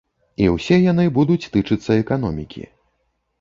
І 0.45 0.45
ўсе 0.53 0.77
яны 0.91 1.05
будуць 1.17 1.49
тычыцца 1.57 1.99
эканомікі. 2.05 2.67